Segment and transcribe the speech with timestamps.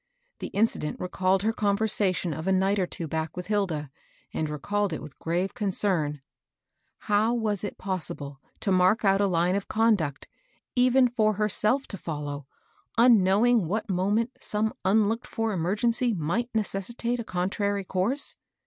[0.39, 3.91] The incident recalled her conversa tion of a night or two back with Hilda,
[4.33, 6.21] and re called it with grave concern.
[7.01, 10.27] How was it possible to mark out a line of conduct,
[10.75, 12.47] even for herself to follow,
[12.97, 18.37] unknowing what moment some unlooked for emergency might necessitate a contrary course